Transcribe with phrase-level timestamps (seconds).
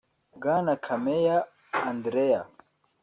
[0.35, 1.37] Bwana Kameya
[1.89, 2.41] Andreya